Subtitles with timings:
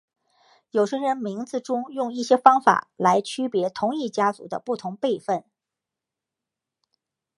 [0.71, 5.45] 有些人名字中用一些方法来区别同一个家族的不同辈分。